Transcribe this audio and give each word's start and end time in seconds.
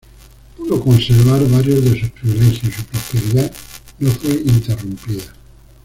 Pudo 0.57 0.79
conservar 0.83 1.45
varios 1.47 1.83
de 1.83 1.99
sus 2.01 2.09
privilegios 2.09 2.63
y 2.63 2.71
su 2.71 2.83
prosperidad 2.85 3.51
no 3.99 4.09
fue 4.09 4.31
interrumpida. 4.31 5.31